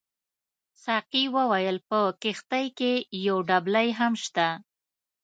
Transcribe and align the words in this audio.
ساقي 0.83 1.23
وویل 1.35 1.77
په 1.89 1.99
کښتۍ 2.21 2.65
کې 2.77 2.93
یو 3.27 3.37
دبلۍ 3.49 3.89
هم 3.99 4.13
شته. 4.23 4.47